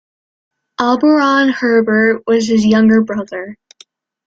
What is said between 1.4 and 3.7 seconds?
Herbert was his younger brother.